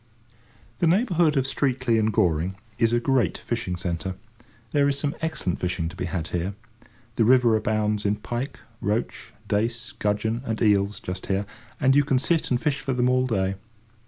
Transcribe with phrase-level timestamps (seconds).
[0.79, 4.15] The neighbourhood of Streatley and Goring is a great fishing centre.
[4.71, 6.55] There is some excellent fishing to be had here.
[7.17, 11.45] The river abounds in pike, roach, dace, gudgeon, and eels, just here;
[11.79, 13.53] and you can sit and fish for them all day.